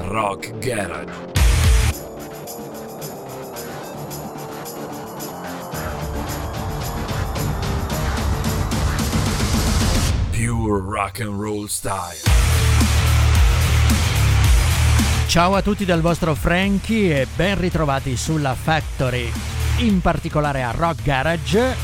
[0.00, 1.12] Rock Garage.
[10.30, 12.16] Pure rock and roll style.
[15.26, 19.30] Ciao a tutti dal vostro Frankie e ben ritrovati sulla Factory,
[19.78, 21.74] in particolare a Rock Garage,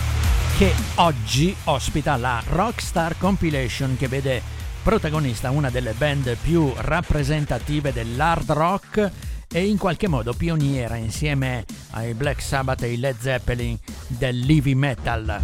[0.56, 4.53] che oggi ospita la Rockstar Compilation che vede
[4.84, 9.10] protagonista una delle band più rappresentative dell'hard rock
[9.50, 15.40] e in qualche modo pioniera insieme ai Black Sabbath e ai Led Zeppelin dell'heavy metal.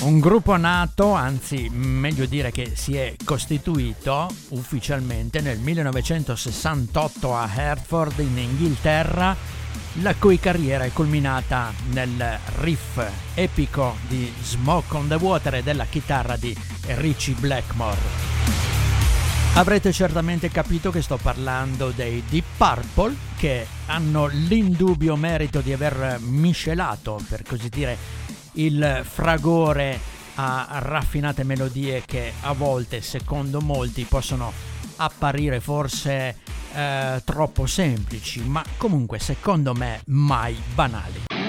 [0.00, 8.18] Un gruppo nato, anzi meglio dire che si è costituito ufficialmente nel 1968 a Hertford
[8.18, 9.36] in Inghilterra,
[10.00, 13.00] la cui carriera è culminata nel riff
[13.34, 18.00] epico di Smoke on the Water e della chitarra di Richie Blackmore.
[19.54, 26.18] Avrete certamente capito che sto parlando dei Deep Purple che hanno l'indubbio merito di aver
[26.20, 27.96] miscelato, per così dire,
[28.52, 30.00] il fragore
[30.36, 34.52] a raffinate melodie che a volte, secondo molti, possono
[34.96, 36.36] apparire forse
[36.74, 41.41] eh, troppo semplici, ma comunque secondo me mai banali.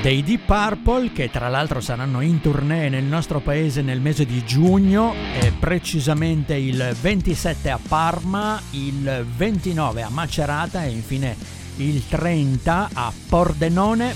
[0.00, 4.44] Dei Deep Purple che tra l'altro saranno in tournée nel nostro paese nel mese di
[4.44, 11.36] giugno e precisamente il 27 a Parma, il 29 a Macerata e infine
[11.76, 14.14] il 30 a Pordenone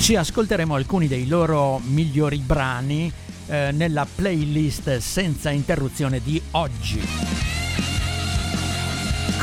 [0.00, 3.12] ci ascolteremo alcuni dei loro migliori brani
[3.46, 7.63] eh, nella playlist senza interruzione di oggi.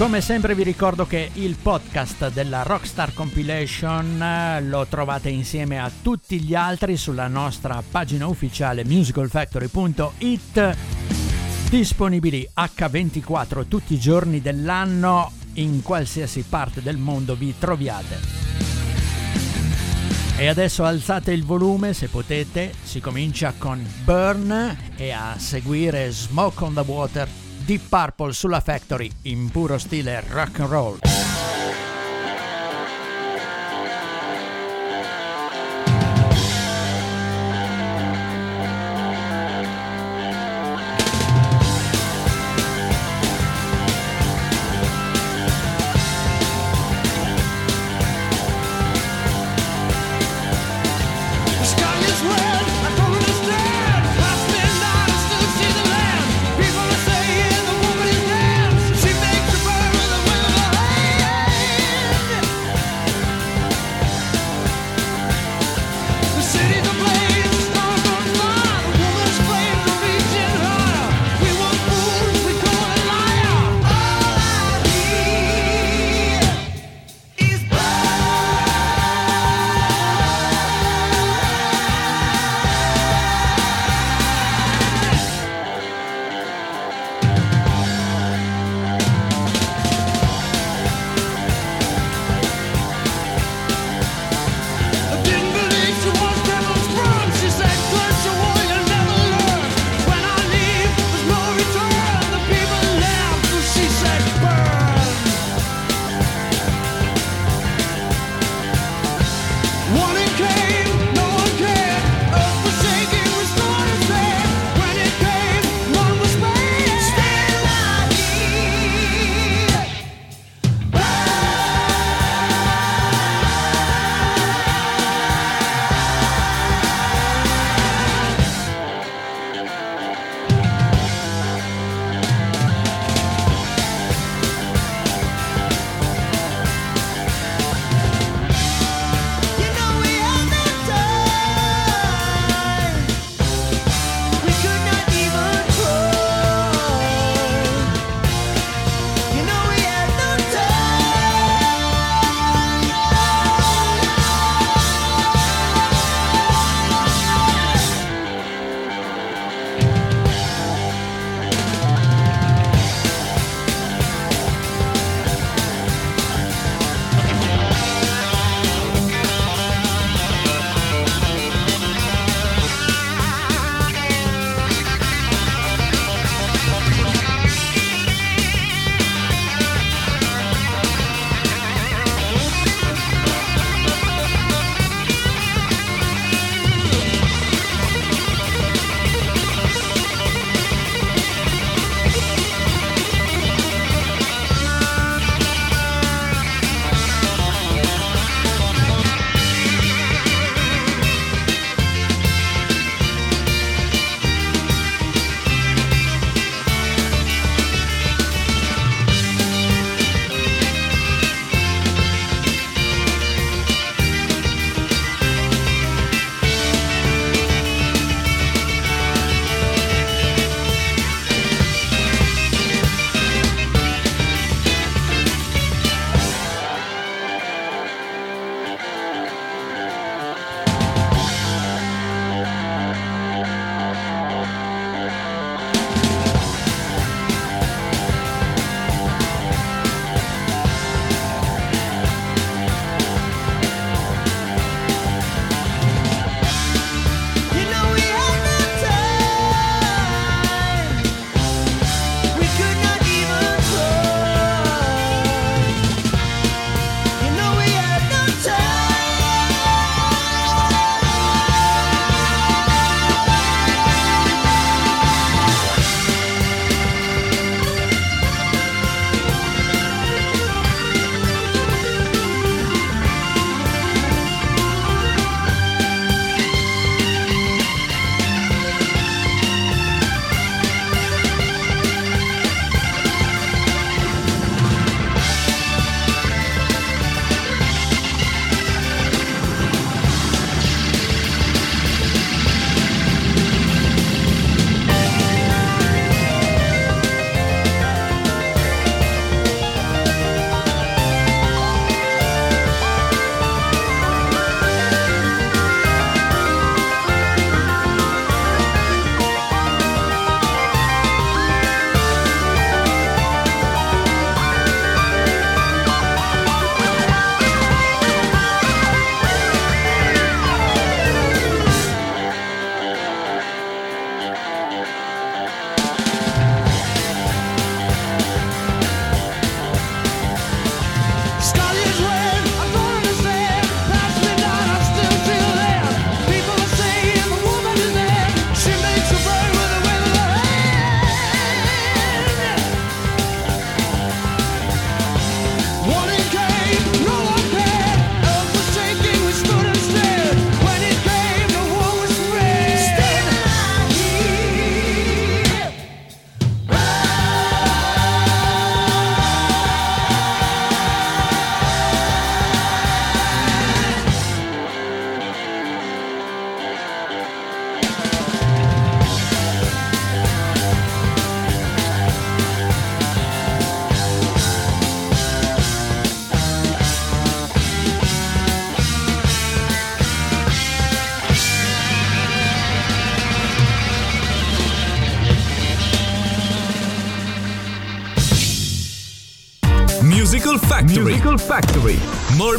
[0.02, 5.91] Come sempre vi ricordo che il podcast della Rockstar Compilation eh, lo trovate insieme a
[6.02, 10.77] tutti gli altri sulla nostra pagina ufficiale musicalfactory.it
[11.69, 18.40] disponibili H24 tutti i giorni dell'anno in qualsiasi parte del mondo vi troviate.
[20.35, 26.63] E adesso alzate il volume se potete, si comincia con Burn e a seguire Smoke
[26.63, 27.28] on the Water,
[27.66, 31.10] Deep Purple sulla Factory in puro stile rock and roll.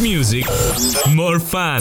[0.02, 0.44] Music,
[1.14, 1.80] more fun.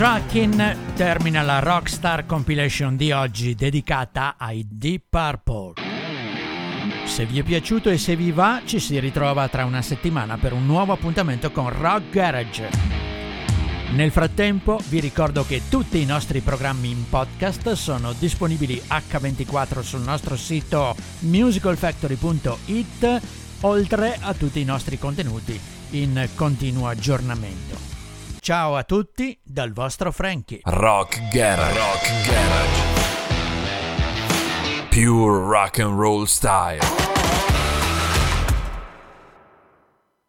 [0.00, 5.74] Tracking termina la Rockstar Compilation di oggi dedicata ai Deep Purple.
[7.04, 10.54] Se vi è piaciuto e se vi va, ci si ritrova tra una settimana per
[10.54, 12.70] un nuovo appuntamento con Rock Garage.
[13.90, 20.00] Nel frattempo vi ricordo che tutti i nostri programmi in podcast sono disponibili H24 sul
[20.00, 23.20] nostro sito musicalfactory.it,
[23.60, 27.89] oltre a tutti i nostri contenuti in continuo aggiornamento.
[28.40, 30.60] Ciao a tutti dal vostro Frankie.
[30.64, 31.76] Rock Garage.
[31.76, 32.88] Rock Garage.
[34.88, 37.09] Pure rock and roll style.